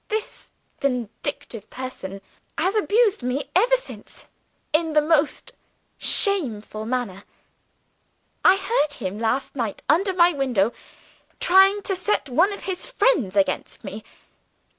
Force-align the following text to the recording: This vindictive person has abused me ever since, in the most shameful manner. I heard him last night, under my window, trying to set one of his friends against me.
This 0.07 0.47
vindictive 0.79 1.69
person 1.69 2.21
has 2.57 2.73
abused 2.75 3.21
me 3.21 3.51
ever 3.55 3.75
since, 3.75 4.25
in 4.73 4.93
the 4.93 4.99
most 5.01 5.51
shameful 5.99 6.87
manner. 6.87 7.23
I 8.43 8.57
heard 8.57 8.93
him 8.93 9.19
last 9.19 9.55
night, 9.55 9.83
under 9.87 10.13
my 10.15 10.33
window, 10.33 10.73
trying 11.39 11.83
to 11.83 11.95
set 11.95 12.29
one 12.29 12.51
of 12.51 12.63
his 12.63 12.87
friends 12.87 13.35
against 13.35 13.83
me. 13.83 14.03